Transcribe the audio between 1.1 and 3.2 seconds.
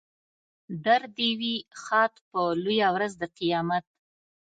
دې وي ښاد په لویه ورځ